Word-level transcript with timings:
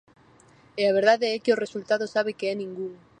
E 0.81 0.83
a 0.87 0.95
verdade 0.99 1.25
é 1.35 1.41
que 1.43 1.53
o 1.55 1.61
resultado 1.63 2.05
sabe 2.15 2.31
que 2.37 2.45
é 2.53 2.55
ningún. 2.55 2.91